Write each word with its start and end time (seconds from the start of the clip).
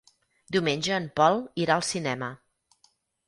Diumenge 0.55 0.95
en 0.95 1.05
Pol 1.19 1.37
irà 1.65 1.75
al 1.77 1.85
cinema. 1.91 2.31